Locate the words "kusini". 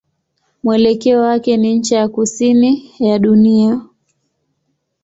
2.07-2.91